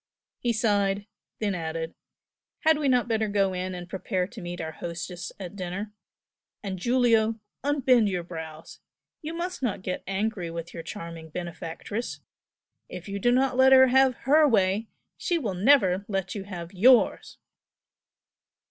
He 0.39 0.51
sighed, 0.51 1.05
then 1.37 1.53
added 1.53 1.93
"Had 2.61 2.79
we 2.79 2.87
not 2.87 3.07
better 3.07 3.27
go 3.27 3.53
in 3.53 3.75
and 3.75 3.87
prepare 3.87 4.25
to 4.25 4.41
meet 4.41 4.59
our 4.59 4.71
hostess 4.71 5.31
at 5.39 5.55
dinner? 5.55 5.91
And 6.63 6.79
Giulio! 6.79 7.39
unbend 7.63 8.09
your 8.09 8.23
brows! 8.23 8.79
you 9.21 9.35
must 9.35 9.61
not 9.61 9.83
get 9.83 10.01
angry 10.07 10.49
with 10.49 10.73
your 10.73 10.81
charming 10.81 11.29
benefactress! 11.29 12.19
If 12.89 13.07
you 13.07 13.19
do 13.19 13.31
not 13.31 13.57
let 13.57 13.73
her 13.73 13.89
have 13.89 14.15
HER 14.25 14.47
way, 14.47 14.87
she 15.17 15.37
will 15.37 15.53
never 15.53 16.03
let 16.07 16.33
you 16.33 16.45
have 16.45 16.73
YOURS!" 16.73 17.37